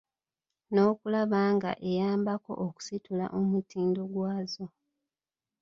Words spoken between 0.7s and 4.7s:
N’okulaba nga eyambako okusitula omutindo gwazo.